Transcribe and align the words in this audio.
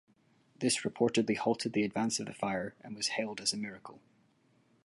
This 0.57 0.79
reportedly 0.79 1.37
halted 1.37 1.73
the 1.73 1.83
advance 1.83 2.19
of 2.19 2.25
the 2.25 2.33
fire 2.33 2.73
and 2.83 2.95
was 2.95 3.09
hailed 3.09 3.39
as 3.39 3.53
a 3.53 3.57
miracle. 3.57 3.99